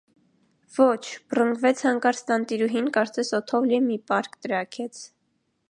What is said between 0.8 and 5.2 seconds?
-Ո՛չ,- բռնկվեց հանկարծ տանտիրուհին, կարծես օդով լի մի պարկ տրաքեց: